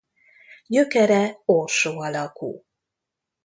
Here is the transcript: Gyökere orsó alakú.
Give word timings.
Gyökere 0.65 1.41
orsó 1.45 1.91
alakú. 2.03 2.65